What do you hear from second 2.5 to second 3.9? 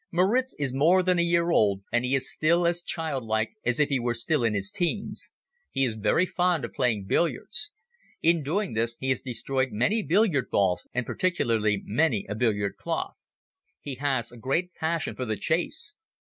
as child like as if